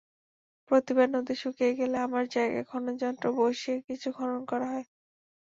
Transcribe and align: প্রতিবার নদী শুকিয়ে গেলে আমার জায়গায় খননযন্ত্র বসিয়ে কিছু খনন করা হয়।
প্রতিবার 0.71 1.07
নদী 1.11 1.35
শুকিয়ে 1.41 1.71
গেলে 1.79 1.97
আমার 1.99 2.25
জায়গায় 2.27 2.65
খননযন্ত্র 2.69 3.25
বসিয়ে 3.37 3.77
কিছু 3.87 4.07
খনন 4.11 4.41
করা 4.47 4.67
হয়। 4.73 4.85